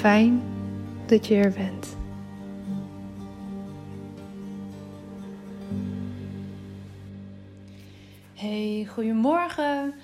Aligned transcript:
Fijn 0.00 0.42
dat 1.06 1.26
je 1.26 1.34
er 1.34 1.52
bent. 1.52 1.96
Hey, 8.34 8.86
goedemorgen. 8.92 9.94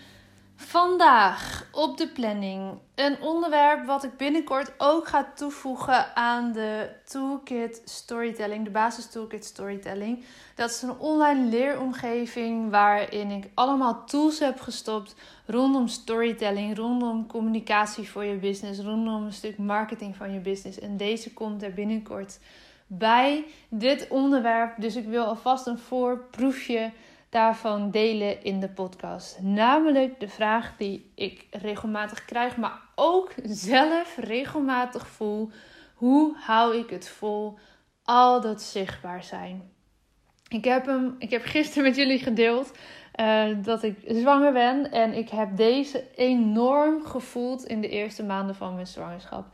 Vandaag 0.56 1.55
op 1.76 1.96
de 1.96 2.08
planning 2.08 2.78
een 2.94 3.22
onderwerp 3.22 3.86
wat 3.86 4.04
ik 4.04 4.16
binnenkort 4.16 4.72
ook 4.78 5.08
ga 5.08 5.32
toevoegen 5.34 6.16
aan 6.16 6.52
de 6.52 6.90
Toolkit 7.04 7.82
Storytelling, 7.84 8.64
de 8.64 8.70
basis 8.70 9.06
Toolkit 9.06 9.44
Storytelling. 9.44 10.24
Dat 10.54 10.70
is 10.70 10.82
een 10.82 10.98
online 10.98 11.48
leeromgeving 11.48 12.70
waarin 12.70 13.30
ik 13.30 13.50
allemaal 13.54 14.04
tools 14.04 14.38
heb 14.38 14.60
gestopt 14.60 15.14
rondom 15.46 15.88
storytelling, 15.88 16.76
rondom 16.76 17.26
communicatie 17.26 18.10
voor 18.10 18.24
je 18.24 18.36
business, 18.36 18.80
rondom 18.80 19.24
een 19.24 19.32
stuk 19.32 19.58
marketing 19.58 20.16
van 20.16 20.32
je 20.32 20.40
business. 20.40 20.78
En 20.78 20.96
deze 20.96 21.32
komt 21.32 21.62
er 21.62 21.72
binnenkort 21.72 22.38
bij 22.86 23.44
dit 23.68 24.06
onderwerp. 24.08 24.74
Dus 24.78 24.96
ik 24.96 25.06
wil 25.06 25.24
alvast 25.24 25.66
een 25.66 25.78
voorproefje 25.78 26.90
daarvan 27.36 27.90
delen 27.90 28.42
in 28.42 28.60
de 28.60 28.68
podcast. 28.68 29.40
Namelijk 29.40 30.20
de 30.20 30.28
vraag 30.28 30.76
die 30.76 31.10
ik 31.14 31.46
regelmatig 31.50 32.24
krijg, 32.24 32.56
maar 32.56 32.80
ook 32.94 33.34
zelf 33.42 34.16
regelmatig 34.16 35.06
voel. 35.06 35.50
Hoe 35.94 36.36
hou 36.36 36.76
ik 36.76 36.90
het 36.90 37.08
vol? 37.08 37.58
Al 38.04 38.40
dat 38.40 38.62
zichtbaar 38.62 39.22
zijn. 39.22 39.70
Ik 40.48 40.64
heb, 40.64 40.86
hem, 40.86 41.16
ik 41.18 41.30
heb 41.30 41.42
gisteren 41.44 41.84
met 41.84 41.96
jullie 41.96 42.18
gedeeld 42.18 42.72
uh, 43.20 43.44
dat 43.62 43.82
ik 43.82 43.98
zwanger 44.06 44.52
ben. 44.52 44.90
En 44.90 45.12
ik 45.12 45.28
heb 45.28 45.56
deze 45.56 46.04
enorm 46.14 47.04
gevoeld 47.04 47.64
in 47.64 47.80
de 47.80 47.88
eerste 47.88 48.24
maanden 48.24 48.54
van 48.54 48.74
mijn 48.74 48.86
zwangerschap. 48.86 49.46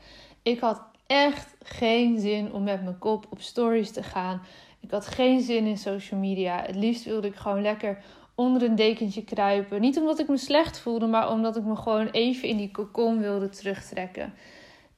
Ik 0.42 0.60
had 0.60 0.82
echt 1.06 1.54
geen 1.62 2.20
zin 2.20 2.52
om 2.52 2.62
met 2.62 2.82
mijn 2.82 2.98
kop 2.98 3.26
op 3.30 3.40
stories 3.40 3.90
te 3.90 4.02
gaan. 4.02 4.42
Ik 4.82 4.90
had 4.90 5.06
geen 5.06 5.40
zin 5.40 5.66
in 5.66 5.78
social 5.78 6.20
media. 6.20 6.62
Het 6.66 6.76
liefst 6.76 7.04
wilde 7.04 7.28
ik 7.28 7.34
gewoon 7.34 7.62
lekker 7.62 7.98
onder 8.34 8.62
een 8.62 8.76
dekentje 8.76 9.24
kruipen. 9.24 9.80
Niet 9.80 9.98
omdat 9.98 10.18
ik 10.18 10.28
me 10.28 10.36
slecht 10.36 10.78
voelde, 10.78 11.06
maar 11.06 11.30
omdat 11.30 11.56
ik 11.56 11.64
me 11.64 11.76
gewoon 11.76 12.06
even 12.06 12.48
in 12.48 12.56
die 12.56 12.70
cocon 12.70 13.18
wilde 13.18 13.48
terugtrekken. 13.48 14.34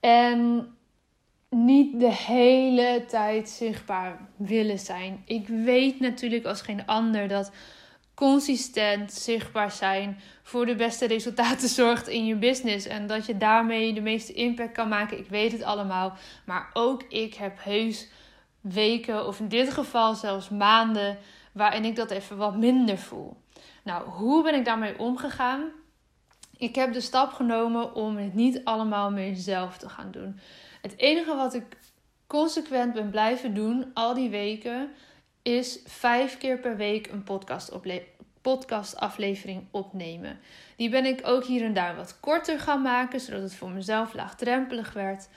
En 0.01 0.69
niet 1.51 2.01
de 2.01 2.13
hele 2.13 3.05
tijd 3.09 3.49
zichtbaar 3.49 4.29
willen 4.37 4.79
zijn. 4.79 5.23
Ik 5.27 5.49
weet 5.49 6.01
natuurlijk 6.01 6.45
als 6.45 6.61
geen 6.61 6.87
ander 6.87 7.29
dat 7.29 7.53
consistent 8.15 9.13
zichtbaar 9.13 9.71
zijn 9.71 10.21
voor 10.43 10.67
de 10.67 10.75
beste 10.75 11.07
resultaten 11.07 11.69
zorgt 11.83 12.09
in 12.09 12.27
je 12.27 12.37
business. 12.37 12.87
En 12.87 13.07
dat 13.07 13.27
je 13.27 13.37
daarmee 13.37 13.93
de 13.93 14.01
meeste 14.01 14.33
impact 14.33 14.73
kan 14.73 14.89
maken. 14.89 15.19
Ik 15.19 15.29
weet 15.29 15.53
het 15.53 15.63
allemaal. 15.63 16.13
Maar 16.47 16.71
ook 16.73 17.03
ik 17.03 17.35
heb 17.35 17.57
heus 17.61 18.09
weken, 18.73 19.27
of 19.27 19.41
in 19.41 19.49
dit 19.49 19.73
geval 19.73 20.15
zelfs 20.15 20.49
maanden, 20.49 21.19
waarin 21.53 21.85
ik 21.85 21.97
dat 21.97 22.11
even 22.11 22.37
wat 22.37 22.57
minder 22.57 22.99
voel. 22.99 23.37
Nou, 23.83 24.09
hoe 24.09 24.43
ben 24.43 24.55
ik 24.55 24.65
daarmee 24.65 24.99
omgegaan? 24.99 25.63
Ik 26.57 26.75
heb 26.75 26.93
de 26.93 27.01
stap 27.01 27.33
genomen 27.33 27.95
om 27.95 28.17
het 28.17 28.35
niet 28.35 28.65
allemaal 28.65 29.11
meer 29.11 29.35
zelf 29.35 29.77
te 29.77 29.89
gaan 29.89 30.11
doen. 30.11 30.41
Het 30.83 30.99
enige 30.99 31.35
wat 31.35 31.55
ik 31.55 31.77
consequent 32.27 32.93
ben 32.93 33.11
blijven 33.11 33.55
doen 33.55 33.91
al 33.95 34.15
die 34.15 34.31
weken 34.31 34.91
is 35.43 35.81
vijf 35.85 36.39
keer 36.39 36.59
per 36.59 36.77
week 36.77 37.07
een 37.07 37.23
podcast 37.23 37.73
podcastaflevering 38.41 39.67
opnemen. 39.71 40.39
Die 40.77 40.89
ben 40.89 41.05
ik 41.05 41.21
ook 41.25 41.45
hier 41.45 41.65
en 41.65 41.75
daar 41.75 41.97
wat 41.97 42.21
korter 42.21 42.59
gaan 42.59 42.83
maken, 42.83 43.21
zodat 43.21 43.43
het 43.43 43.55
voor 43.55 43.71
mezelf 43.71 44.15
laagdrempelig 44.15 44.93
werd. 44.93 45.29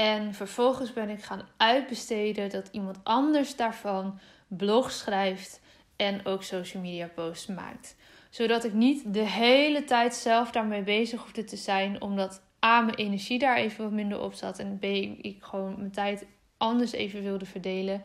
En 0.00 0.34
vervolgens 0.34 0.92
ben 0.92 1.08
ik 1.08 1.22
gaan 1.22 1.48
uitbesteden 1.56 2.50
dat 2.50 2.68
iemand 2.72 2.98
anders 3.02 3.56
daarvan 3.56 4.18
blog 4.48 4.90
schrijft 4.90 5.60
en 5.96 6.26
ook 6.26 6.42
social 6.42 6.82
media 6.82 7.08
posts 7.14 7.46
maakt. 7.46 7.96
Zodat 8.30 8.64
ik 8.64 8.72
niet 8.72 9.14
de 9.14 9.26
hele 9.26 9.84
tijd 9.84 10.14
zelf 10.14 10.50
daarmee 10.50 10.82
bezig 10.82 11.20
hoefde 11.20 11.44
te 11.44 11.56
zijn, 11.56 12.02
omdat 12.02 12.42
A, 12.64 12.80
mijn 12.80 12.96
energie 12.96 13.38
daar 13.38 13.56
even 13.56 13.84
wat 13.84 13.92
minder 13.92 14.20
op 14.20 14.34
zat 14.34 14.58
en 14.58 14.78
B, 14.78 14.84
ik 15.24 15.36
gewoon 15.40 15.74
mijn 15.78 15.90
tijd 15.92 16.26
anders 16.56 16.92
even 16.92 17.22
wilde 17.22 17.46
verdelen. 17.46 18.02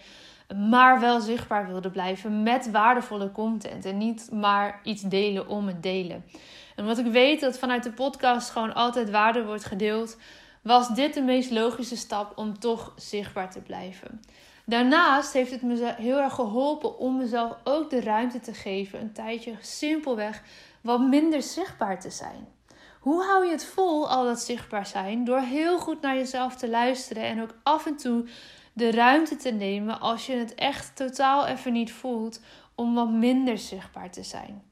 Maar 0.69 0.99
wel 0.99 1.19
zichtbaar 1.19 1.67
wilde 1.67 1.89
blijven 1.89 2.43
met 2.43 2.71
waardevolle 2.71 3.31
content 3.31 3.85
en 3.85 3.97
niet 3.97 4.29
maar 4.31 4.79
iets 4.83 5.01
delen 5.01 5.47
om 5.47 5.67
het 5.67 5.83
delen. 5.83 6.25
En 6.75 6.85
wat 6.85 6.97
ik 6.97 7.05
weet 7.05 7.39
dat 7.39 7.59
vanuit 7.59 7.83
de 7.83 7.91
podcast 7.91 8.49
gewoon 8.49 8.73
altijd 8.73 9.09
waarde 9.09 9.45
wordt 9.45 9.65
gedeeld 9.65 10.17
was 10.65 10.87
dit 10.87 11.13
de 11.13 11.21
meest 11.21 11.51
logische 11.51 11.97
stap 11.97 12.37
om 12.37 12.59
toch 12.59 12.93
zichtbaar 12.95 13.51
te 13.51 13.61
blijven. 13.61 14.21
Daarnaast 14.65 15.33
heeft 15.33 15.51
het 15.51 15.61
me 15.61 15.93
heel 15.97 16.17
erg 16.17 16.33
geholpen 16.33 16.97
om 16.97 17.17
mezelf 17.17 17.55
ook 17.63 17.89
de 17.89 18.01
ruimte 18.01 18.39
te 18.39 18.53
geven, 18.53 19.01
een 19.01 19.13
tijdje 19.13 19.55
simpelweg 19.61 20.43
wat 20.81 20.99
minder 20.99 21.41
zichtbaar 21.41 21.99
te 21.99 22.09
zijn. 22.09 22.47
Hoe 22.99 23.23
hou 23.23 23.45
je 23.45 23.51
het 23.51 23.65
vol, 23.65 24.09
al 24.09 24.23
dat 24.23 24.39
zichtbaar 24.39 24.85
zijn? 24.85 25.25
Door 25.25 25.39
heel 25.39 25.79
goed 25.79 26.01
naar 26.01 26.15
jezelf 26.15 26.55
te 26.55 26.69
luisteren 26.69 27.23
en 27.23 27.41
ook 27.41 27.55
af 27.63 27.85
en 27.85 27.97
toe 27.97 28.25
de 28.73 28.91
ruimte 28.91 29.35
te 29.35 29.51
nemen 29.51 29.99
als 29.99 30.25
je 30.25 30.33
het 30.33 30.55
echt 30.55 30.95
totaal 30.95 31.45
even 31.45 31.73
niet 31.73 31.91
voelt 31.91 32.39
om 32.75 32.93
wat 32.93 33.09
minder 33.09 33.57
zichtbaar 33.57 34.11
te 34.11 34.23
zijn. 34.23 34.63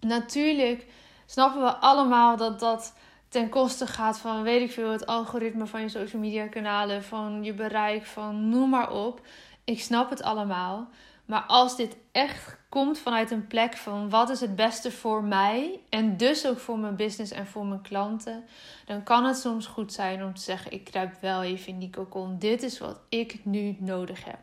Natuurlijk 0.00 0.86
snappen 1.26 1.62
we 1.62 1.74
allemaal 1.74 2.36
dat 2.36 2.60
dat 2.60 2.94
ten 3.34 3.48
koste 3.48 3.86
gaat 3.86 4.18
van, 4.18 4.42
weet 4.42 4.62
ik 4.62 4.72
veel, 4.72 4.90
het 4.90 5.06
algoritme 5.06 5.66
van 5.66 5.80
je 5.80 5.88
social 5.88 6.22
media 6.22 6.46
kanalen, 6.46 7.04
van 7.04 7.44
je 7.44 7.52
bereik, 7.52 8.06
van 8.06 8.48
noem 8.48 8.70
maar 8.70 8.90
op. 8.90 9.26
Ik 9.64 9.80
snap 9.80 10.10
het 10.10 10.22
allemaal. 10.22 10.88
Maar 11.24 11.42
als 11.46 11.76
dit 11.76 11.96
echt 12.12 12.56
komt 12.68 12.98
vanuit 12.98 13.30
een 13.30 13.46
plek 13.46 13.76
van 13.76 14.10
wat 14.10 14.30
is 14.30 14.40
het 14.40 14.56
beste 14.56 14.90
voor 14.90 15.24
mij 15.24 15.80
en 15.88 16.16
dus 16.16 16.46
ook 16.46 16.58
voor 16.58 16.78
mijn 16.78 16.96
business 16.96 17.32
en 17.32 17.46
voor 17.46 17.66
mijn 17.66 17.82
klanten, 17.82 18.44
dan 18.86 19.02
kan 19.02 19.24
het 19.24 19.36
soms 19.36 19.66
goed 19.66 19.92
zijn 19.92 20.24
om 20.24 20.34
te 20.34 20.42
zeggen: 20.42 20.72
ik 20.72 20.84
kruip 20.84 21.20
wel 21.20 21.42
even 21.42 21.68
in 21.68 21.78
die 21.78 21.90
cocon. 21.90 22.38
Dit 22.38 22.62
is 22.62 22.78
wat 22.78 23.00
ik 23.08 23.40
nu 23.44 23.76
nodig 23.78 24.24
heb. 24.24 24.38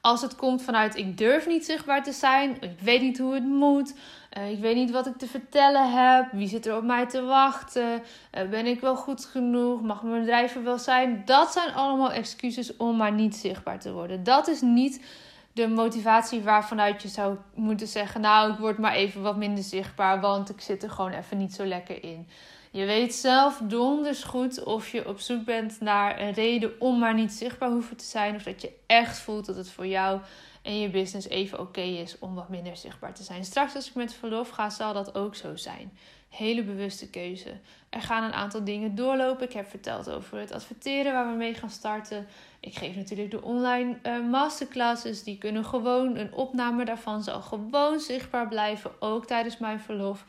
Als 0.00 0.22
het 0.22 0.36
komt 0.36 0.62
vanuit 0.62 0.96
ik 0.96 1.18
durf 1.18 1.46
niet 1.46 1.64
zichtbaar 1.64 2.02
te 2.02 2.12
zijn, 2.12 2.56
ik 2.60 2.80
weet 2.80 3.00
niet 3.00 3.18
hoe 3.18 3.34
het 3.34 3.44
moet, 3.44 3.94
uh, 4.38 4.50
ik 4.50 4.58
weet 4.58 4.74
niet 4.74 4.90
wat 4.90 5.06
ik 5.06 5.16
te 5.16 5.26
vertellen 5.26 5.92
heb, 5.92 6.32
wie 6.32 6.48
zit 6.48 6.66
er 6.66 6.76
op 6.76 6.84
mij 6.84 7.06
te 7.06 7.22
wachten, 7.22 8.02
uh, 8.34 8.48
ben 8.48 8.66
ik 8.66 8.80
wel 8.80 8.96
goed 8.96 9.24
genoeg, 9.24 9.82
mag 9.82 10.02
mijn 10.02 10.20
bedrijf 10.20 10.54
er 10.54 10.62
wel 10.62 10.78
zijn. 10.78 11.22
Dat 11.24 11.52
zijn 11.52 11.74
allemaal 11.74 12.12
excuses 12.12 12.76
om 12.76 12.96
maar 12.96 13.12
niet 13.12 13.36
zichtbaar 13.36 13.78
te 13.78 13.92
worden. 13.92 14.24
Dat 14.24 14.48
is 14.48 14.60
niet 14.60 15.04
de 15.52 15.68
motivatie 15.68 16.40
waarvanuit 16.40 17.02
je 17.02 17.08
zou 17.08 17.36
moeten 17.54 17.86
zeggen: 17.86 18.20
Nou, 18.20 18.52
ik 18.52 18.58
word 18.58 18.78
maar 18.78 18.94
even 18.94 19.22
wat 19.22 19.36
minder 19.36 19.64
zichtbaar, 19.64 20.20
want 20.20 20.50
ik 20.50 20.60
zit 20.60 20.82
er 20.82 20.90
gewoon 20.90 21.12
even 21.12 21.38
niet 21.38 21.54
zo 21.54 21.64
lekker 21.64 22.04
in. 22.04 22.28
Je 22.72 22.84
weet 22.84 23.14
zelf 23.14 23.60
donders 23.62 24.22
goed 24.22 24.64
of 24.64 24.88
je 24.88 25.08
op 25.08 25.20
zoek 25.20 25.44
bent 25.44 25.80
naar 25.80 26.20
een 26.20 26.32
reden 26.32 26.80
om 26.80 26.98
maar 26.98 27.14
niet 27.14 27.32
zichtbaar 27.32 27.70
hoeven 27.70 27.96
te 27.96 28.04
zijn. 28.04 28.34
Of 28.34 28.42
dat 28.42 28.62
je 28.62 28.72
echt 28.86 29.18
voelt 29.18 29.46
dat 29.46 29.56
het 29.56 29.70
voor 29.70 29.86
jou 29.86 30.20
en 30.62 30.80
je 30.80 30.90
business 30.90 31.28
even 31.28 31.60
oké 31.60 31.80
is 31.80 32.18
om 32.18 32.34
wat 32.34 32.48
minder 32.48 32.76
zichtbaar 32.76 33.14
te 33.14 33.22
zijn. 33.22 33.44
Straks 33.44 33.74
als 33.74 33.88
ik 33.88 33.94
met 33.94 34.14
verlof 34.14 34.48
ga, 34.48 34.70
zal 34.70 34.92
dat 34.92 35.14
ook 35.14 35.34
zo 35.34 35.56
zijn. 35.56 35.98
Hele 36.28 36.62
bewuste 36.62 37.10
keuze. 37.10 37.50
Er 37.88 38.00
gaan 38.00 38.24
een 38.24 38.32
aantal 38.32 38.64
dingen 38.64 38.94
doorlopen. 38.94 39.46
Ik 39.46 39.52
heb 39.52 39.68
verteld 39.68 40.10
over 40.10 40.38
het 40.38 40.52
adverteren 40.52 41.12
waar 41.12 41.30
we 41.30 41.36
mee 41.36 41.54
gaan 41.54 41.70
starten. 41.70 42.26
Ik 42.60 42.74
geef 42.74 42.96
natuurlijk 42.96 43.30
de 43.30 43.42
online 43.42 43.98
uh, 44.02 44.30
masterclasses. 44.30 45.22
Die 45.22 45.38
kunnen 45.38 45.64
gewoon, 45.64 46.16
een 46.16 46.32
opname 46.32 46.84
daarvan 46.84 47.22
zal 47.22 47.40
gewoon 47.42 48.00
zichtbaar 48.00 48.48
blijven, 48.48 48.90
ook 48.98 49.26
tijdens 49.26 49.58
mijn 49.58 49.80
verlof. 49.80 50.24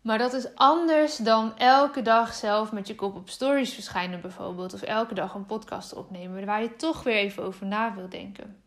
Maar 0.00 0.18
dat 0.18 0.32
is 0.32 0.54
anders 0.54 1.16
dan 1.16 1.58
elke 1.58 2.02
dag 2.02 2.34
zelf 2.34 2.72
met 2.72 2.86
je 2.86 2.94
kop 2.94 3.16
op 3.16 3.28
stories 3.28 3.74
verschijnen 3.74 4.20
bijvoorbeeld. 4.20 4.74
Of 4.74 4.82
elke 4.82 5.14
dag 5.14 5.34
een 5.34 5.46
podcast 5.46 5.94
opnemen 5.94 6.46
waar 6.46 6.62
je 6.62 6.76
toch 6.76 7.02
weer 7.02 7.16
even 7.16 7.42
over 7.42 7.66
na 7.66 7.94
wil 7.94 8.08
denken. 8.08 8.62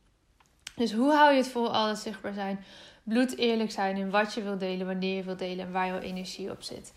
Dus 0.76 0.94
hoe 0.94 1.12
hou 1.12 1.32
je 1.32 1.38
het 1.38 1.48
vol 1.48 1.74
alles 1.74 2.02
zichtbaar 2.02 2.34
zijn? 2.34 2.64
Bloed 3.04 3.38
eerlijk 3.38 3.72
zijn 3.72 3.98
in 3.98 4.10
wat 4.10 4.34
je 4.34 4.44
wil 4.44 4.58
delen, 4.58 4.88
wanneer 4.88 5.16
je 5.16 5.24
wil 5.24 5.38
delen 5.38 5.66
en 5.66 5.72
waar 5.72 5.88
jouw 5.88 6.00
energie 6.00 6.52
op 6.52 6.62
zit. 6.62 6.94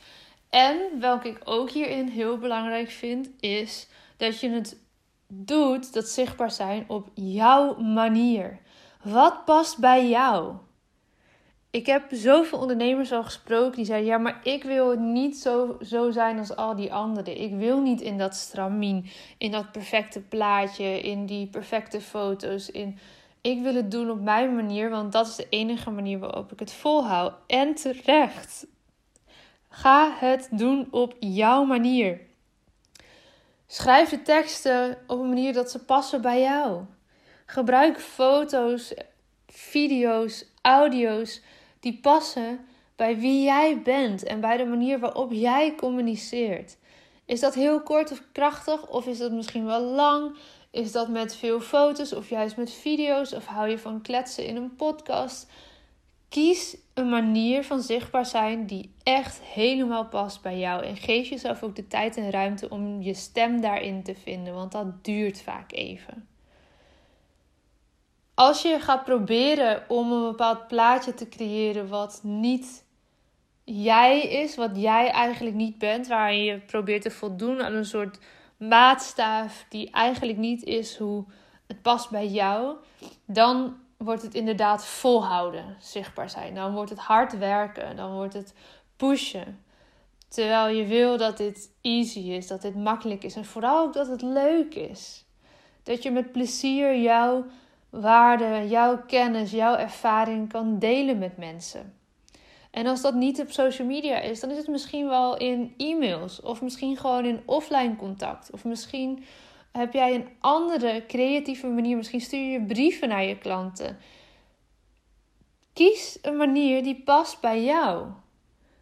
En 0.50 1.00
welke 1.00 1.28
ik 1.28 1.40
ook 1.44 1.70
hierin 1.70 2.08
heel 2.08 2.38
belangrijk 2.38 2.90
vind, 2.90 3.30
is 3.40 3.88
dat 4.16 4.40
je 4.40 4.50
het 4.50 4.76
doet, 5.28 5.92
dat 5.92 6.08
zichtbaar 6.08 6.50
zijn, 6.50 6.84
op 6.88 7.08
jouw 7.14 7.76
manier. 7.76 8.58
Wat 9.02 9.44
past 9.44 9.78
bij 9.78 10.08
jou? 10.08 10.54
Ik 11.70 11.86
heb 11.86 12.04
zoveel 12.10 12.58
ondernemers 12.58 13.12
al 13.12 13.24
gesproken 13.24 13.76
die 13.76 13.84
zeiden: 13.84 14.08
Ja, 14.08 14.18
maar 14.18 14.40
ik 14.42 14.62
wil 14.62 14.90
het 14.90 15.00
niet 15.00 15.36
zo, 15.36 15.76
zo 15.80 16.10
zijn 16.10 16.38
als 16.38 16.56
al 16.56 16.76
die 16.76 16.92
anderen. 16.92 17.40
Ik 17.40 17.54
wil 17.54 17.80
niet 17.80 18.00
in 18.00 18.18
dat 18.18 18.34
stramien, 18.34 19.06
in 19.38 19.50
dat 19.50 19.72
perfecte 19.72 20.20
plaatje, 20.20 21.00
in 21.00 21.26
die 21.26 21.46
perfecte 21.46 22.00
foto's. 22.00 22.70
In, 22.70 22.98
ik 23.46 23.62
wil 23.62 23.74
het 23.74 23.90
doen 23.90 24.10
op 24.10 24.20
mijn 24.20 24.54
manier, 24.54 24.90
want 24.90 25.12
dat 25.12 25.26
is 25.26 25.36
de 25.36 25.46
enige 25.48 25.90
manier 25.90 26.18
waarop 26.18 26.52
ik 26.52 26.58
het 26.58 26.72
volhoud. 26.72 27.32
En 27.46 27.74
terecht. 27.74 28.66
Ga 29.68 30.16
het 30.18 30.48
doen 30.50 30.88
op 30.90 31.14
jouw 31.18 31.64
manier. 31.64 32.20
Schrijf 33.66 34.08
de 34.08 34.22
teksten 34.22 34.98
op 35.06 35.18
een 35.18 35.28
manier 35.28 35.52
dat 35.52 35.70
ze 35.70 35.84
passen 35.84 36.20
bij 36.20 36.40
jou. 36.40 36.84
Gebruik 37.46 38.00
foto's, 38.00 38.94
video's, 39.46 40.44
audio's 40.62 41.42
die 41.80 41.98
passen 42.00 42.66
bij 42.96 43.18
wie 43.18 43.42
jij 43.42 43.82
bent 43.82 44.22
en 44.22 44.40
bij 44.40 44.56
de 44.56 44.64
manier 44.64 44.98
waarop 44.98 45.32
jij 45.32 45.74
communiceert. 45.74 46.76
Is 47.24 47.40
dat 47.40 47.54
heel 47.54 47.82
kort 47.82 48.12
of 48.12 48.22
krachtig 48.32 48.88
of 48.88 49.06
is 49.06 49.18
dat 49.18 49.32
misschien 49.32 49.64
wel 49.64 49.80
lang? 49.80 50.36
Is 50.76 50.92
dat 50.92 51.08
met 51.08 51.36
veel 51.36 51.60
foto's 51.60 52.12
of 52.12 52.28
juist 52.28 52.56
met 52.56 52.72
video's 52.72 53.32
of 53.32 53.46
hou 53.46 53.68
je 53.68 53.78
van 53.78 54.02
kletsen 54.02 54.46
in 54.46 54.56
een 54.56 54.76
podcast? 54.76 55.50
Kies 56.28 56.76
een 56.94 57.08
manier 57.08 57.64
van 57.64 57.82
zichtbaar 57.82 58.26
zijn 58.26 58.66
die 58.66 58.94
echt 59.02 59.40
helemaal 59.42 60.06
past 60.06 60.42
bij 60.42 60.58
jou. 60.58 60.84
En 60.84 60.96
geef 60.96 61.28
jezelf 61.28 61.62
ook 61.62 61.76
de 61.76 61.86
tijd 61.86 62.16
en 62.16 62.30
ruimte 62.30 62.68
om 62.70 63.02
je 63.02 63.14
stem 63.14 63.60
daarin 63.60 64.02
te 64.02 64.14
vinden, 64.14 64.54
want 64.54 64.72
dat 64.72 65.04
duurt 65.04 65.42
vaak 65.42 65.72
even. 65.72 66.28
Als 68.34 68.62
je 68.62 68.80
gaat 68.80 69.04
proberen 69.04 69.84
om 69.88 70.12
een 70.12 70.30
bepaald 70.30 70.68
plaatje 70.68 71.14
te 71.14 71.28
creëren 71.28 71.88
wat 71.88 72.20
niet 72.22 72.84
jij 73.64 74.20
is, 74.20 74.56
wat 74.56 74.70
jij 74.74 75.10
eigenlijk 75.10 75.56
niet 75.56 75.78
bent, 75.78 76.06
waarin 76.06 76.44
je 76.44 76.58
probeert 76.58 77.02
te 77.02 77.10
voldoen 77.10 77.62
aan 77.62 77.74
een 77.74 77.84
soort 77.84 78.18
maatstaaf 78.56 79.66
die 79.68 79.90
eigenlijk 79.90 80.38
niet 80.38 80.62
is 80.62 80.96
hoe 80.96 81.24
het 81.66 81.82
past 81.82 82.10
bij 82.10 82.26
jou, 82.26 82.76
dan 83.24 83.76
wordt 83.96 84.22
het 84.22 84.34
inderdaad 84.34 84.84
volhouden, 84.84 85.76
zichtbaar 85.80 86.30
zijn. 86.30 86.54
Dan 86.54 86.72
wordt 86.72 86.90
het 86.90 86.98
hard 86.98 87.38
werken, 87.38 87.96
dan 87.96 88.12
wordt 88.12 88.34
het 88.34 88.54
pushen. 88.96 89.64
Terwijl 90.28 90.76
je 90.76 90.86
wil 90.86 91.16
dat 91.16 91.36
dit 91.36 91.70
easy 91.80 92.20
is, 92.20 92.46
dat 92.46 92.62
dit 92.62 92.76
makkelijk 92.76 93.24
is 93.24 93.36
en 93.36 93.44
vooral 93.44 93.86
ook 93.86 93.92
dat 93.92 94.06
het 94.06 94.22
leuk 94.22 94.74
is. 94.74 95.24
Dat 95.82 96.02
je 96.02 96.10
met 96.10 96.32
plezier 96.32 97.00
jouw 97.00 97.44
waarde, 97.90 98.68
jouw 98.68 99.02
kennis, 99.06 99.50
jouw 99.50 99.76
ervaring 99.76 100.48
kan 100.48 100.78
delen 100.78 101.18
met 101.18 101.36
mensen. 101.36 101.94
En 102.76 102.86
als 102.86 103.00
dat 103.00 103.14
niet 103.14 103.40
op 103.40 103.50
social 103.50 103.86
media 103.86 104.20
is, 104.20 104.40
dan 104.40 104.50
is 104.50 104.56
het 104.56 104.68
misschien 104.68 105.08
wel 105.08 105.36
in 105.36 105.74
e-mails 105.76 106.40
of 106.40 106.62
misschien 106.62 106.96
gewoon 106.96 107.24
in 107.24 107.42
offline 107.46 107.96
contact. 107.96 108.50
Of 108.52 108.64
misschien 108.64 109.24
heb 109.72 109.92
jij 109.92 110.14
een 110.14 110.28
andere 110.40 111.04
creatieve 111.06 111.66
manier. 111.66 111.96
Misschien 111.96 112.20
stuur 112.20 112.50
je 112.50 112.64
brieven 112.64 113.08
naar 113.08 113.24
je 113.24 113.38
klanten. 113.38 113.98
Kies 115.72 116.18
een 116.22 116.36
manier 116.36 116.82
die 116.82 117.02
past 117.02 117.40
bij 117.40 117.64
jou. 117.64 118.06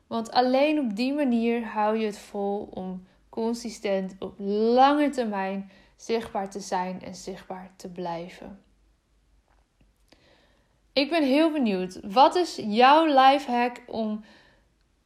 Want 0.07 0.31
alleen 0.31 0.79
op 0.79 0.97
die 0.97 1.13
manier 1.13 1.67
hou 1.67 1.99
je 1.99 2.07
het 2.07 2.19
vol 2.19 2.69
om 2.71 3.07
consistent 3.29 4.15
op 4.19 4.35
lange 4.75 5.11
termijn 5.11 5.71
zichtbaar 5.97 6.51
te 6.51 6.61
zijn 6.61 7.03
en 7.03 7.15
zichtbaar 7.15 7.71
te 7.77 7.89
blijven. 7.89 8.63
Ik 10.95 11.11
ben 11.11 11.23
heel 11.23 11.53
benieuwd. 11.53 11.99
Wat 12.03 12.35
is 12.35 12.57
jouw 12.57 13.05
life 13.05 13.51
hack 13.51 13.83
om 13.87 14.25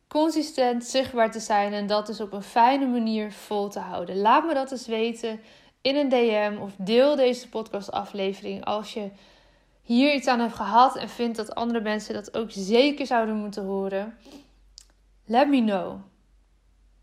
consistent 0.08 0.84
zichtbaar 0.84 1.30
te 1.30 1.40
zijn 1.40 1.72
en 1.72 1.86
dat 1.86 2.06
dus 2.06 2.20
op 2.20 2.32
een 2.32 2.42
fijne 2.42 2.86
manier 2.86 3.32
vol 3.32 3.68
te 3.68 3.78
houden? 3.78 4.16
Laat 4.16 4.46
me 4.46 4.54
dat 4.54 4.70
eens 4.70 4.86
weten 4.86 5.40
in 5.80 5.96
een 5.96 6.08
DM 6.08 6.56
of 6.60 6.72
deel 6.76 7.16
deze 7.16 7.48
podcastaflevering 7.48 8.64
als 8.64 8.94
je 8.94 9.10
hier 9.82 10.14
iets 10.14 10.26
aan 10.26 10.40
hebt 10.40 10.54
gehad 10.54 10.96
en 10.96 11.08
vindt 11.08 11.36
dat 11.36 11.54
andere 11.54 11.80
mensen 11.80 12.14
dat 12.14 12.36
ook 12.36 12.50
zeker 12.50 13.06
zouden 13.06 13.34
moeten 13.34 13.64
horen. 13.64 14.18
Let 15.26 15.48
me 15.48 15.60
know. 15.60 16.00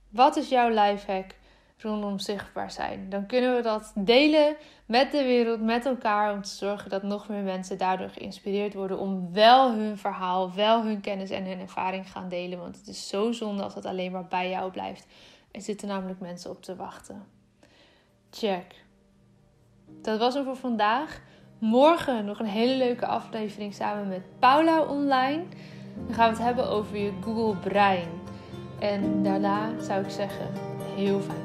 Wat 0.09 0.35
is 0.35 0.49
jouw 0.49 0.69
lifehack 0.69 1.35
rondom 1.77 2.19
zichtbaar 2.19 2.71
zijn? 2.71 3.09
Dan 3.09 3.25
kunnen 3.25 3.55
we 3.55 3.61
dat 3.61 3.91
delen 3.95 4.55
met 4.85 5.11
de 5.11 5.23
wereld, 5.23 5.61
met 5.61 5.85
elkaar, 5.85 6.33
om 6.33 6.41
te 6.41 6.49
zorgen 6.49 6.89
dat 6.89 7.03
nog 7.03 7.29
meer 7.29 7.43
mensen 7.43 7.77
daardoor 7.77 8.09
geïnspireerd 8.09 8.73
worden 8.73 8.99
om 8.99 9.33
wel 9.33 9.71
hun 9.71 9.97
verhaal, 9.97 10.53
wel 10.53 10.83
hun 10.83 11.01
kennis 11.01 11.29
en 11.29 11.45
hun 11.45 11.59
ervaring 11.59 12.11
gaan 12.11 12.29
delen. 12.29 12.59
Want 12.59 12.77
het 12.77 12.87
is 12.87 13.07
zo 13.07 13.31
zonde 13.31 13.63
als 13.63 13.73
dat 13.73 13.85
alleen 13.85 14.11
maar 14.11 14.27
bij 14.27 14.49
jou 14.49 14.71
blijft. 14.71 15.07
Er 15.51 15.61
zitten 15.61 15.87
namelijk 15.87 16.19
mensen 16.19 16.49
op 16.49 16.61
te 16.61 16.75
wachten. 16.75 17.23
Check. 18.29 18.83
Dat 20.01 20.19
was 20.19 20.33
hem 20.33 20.43
voor 20.43 20.55
vandaag. 20.55 21.21
Morgen 21.59 22.25
nog 22.25 22.39
een 22.39 22.45
hele 22.45 22.75
leuke 22.75 23.05
aflevering 23.05 23.73
samen 23.73 24.07
met 24.07 24.39
Paula 24.39 24.81
online. 24.81 25.43
Dan 26.05 26.15
gaan 26.15 26.29
we 26.29 26.35
het 26.35 26.45
hebben 26.45 26.69
over 26.69 26.97
je 26.97 27.11
Google 27.21 27.69
Brein. 27.69 28.07
En 28.79 29.23
daarna 29.23 29.79
zou 29.79 30.03
ik 30.03 30.09
zeggen, 30.09 30.47
heel 30.95 31.19
fijn 31.19 31.44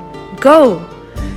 Go! 0.41 0.81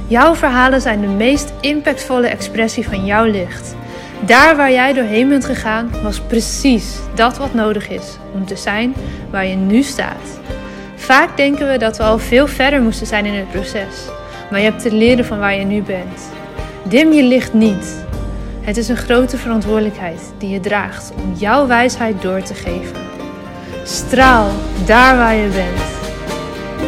Jouw 0.06 0.34
verhalen 0.34 0.80
zijn 0.80 1.00
de 1.00 1.06
meest 1.06 1.52
impactvolle 1.61 2.26
expressie 2.26 2.88
van 2.88 3.04
jouw 3.04 3.25
licht. 3.25 3.75
Daar 4.20 4.56
waar 4.56 4.73
jij 4.73 4.92
doorheen 4.92 5.28
bent 5.28 5.44
gegaan, 5.44 5.90
was 6.02 6.20
precies 6.20 6.99
dat 7.14 7.37
wat 7.37 7.54
nodig 7.54 7.88
is 7.88 8.16
om 8.34 8.46
te 8.46 8.56
zijn 8.56 8.94
waar 9.30 9.46
je 9.46 9.56
nu 9.56 9.82
staat. 9.82 10.40
Vaak 10.96 11.37
denken 11.37 11.68
we 11.70 11.78
dat 11.78 11.96
we 11.96 12.02
al 12.02 12.18
veel 12.18 12.46
verder 12.46 12.82
moesten 12.82 13.06
zijn 13.06 13.26
in 13.26 13.34
het 13.34 13.50
proces, 13.50 14.08
maar 14.50 14.61
je 14.61 14.70
hebt 14.70 14.82
te 14.82 14.92
leren 14.92 15.25
van 15.25 15.38
waar 15.38 15.54
je 15.54 15.64
nu 15.64 15.82
bent. 15.82 16.30
Dim 16.82 17.12
je 17.12 17.23
licht 17.23 17.52
niet. 17.52 18.04
Het 18.61 18.76
is 18.76 18.88
een 18.88 18.96
grote 18.96 19.37
verantwoordelijkheid 19.37 20.20
die 20.38 20.50
je 20.50 20.61
draagt 20.61 21.12
om 21.16 21.34
jouw 21.34 21.66
wijsheid 21.66 22.23
door 22.23 22.42
te 22.42 22.54
geven. 22.54 22.96
Straal 23.82 24.50
daar 24.87 25.16
waar 25.16 25.34
je 25.34 25.49
bent. 25.49 25.82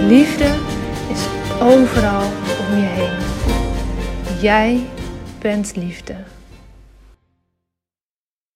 Liefde 0.09 0.66
overal 1.61 2.23
om 2.69 2.77
je 2.77 2.87
heen. 2.87 3.19
Jij 4.41 4.87
bent 5.39 5.77
liefde. 5.77 6.15